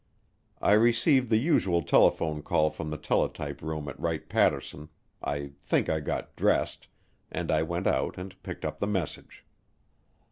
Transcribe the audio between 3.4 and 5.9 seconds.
room at Wright Patterson, I think